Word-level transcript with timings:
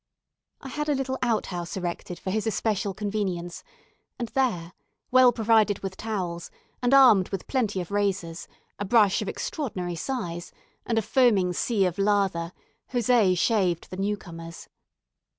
I 0.61 0.69
had 0.69 0.89
a 0.89 0.95
little 0.95 1.19
out 1.21 1.45
house 1.53 1.77
erected 1.77 2.17
for 2.17 2.31
his 2.31 2.47
especial 2.47 2.95
convenience; 2.95 3.63
and 4.17 4.29
there, 4.29 4.73
well 5.11 5.31
provided 5.31 5.77
with 5.83 5.95
towels, 5.95 6.49
and 6.81 6.91
armed 6.91 7.29
with 7.29 7.45
plenty 7.45 7.79
of 7.81 7.91
razors, 7.91 8.47
a 8.79 8.83
brush 8.85 9.21
of 9.21 9.29
extraordinary 9.29 9.93
size, 9.95 10.51
and 10.87 10.97
a 10.97 11.03
foaming 11.03 11.53
sea 11.53 11.85
of 11.85 11.99
lather, 11.99 12.51
José 12.91 13.37
shaved 13.37 13.91
the 13.91 13.97
new 13.97 14.17
comers. 14.17 14.69